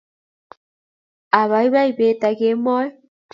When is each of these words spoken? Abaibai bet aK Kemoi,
Abaibai 1.41 1.85
bet 1.99 2.21
aK 2.29 2.35
Kemoi, 2.39 2.87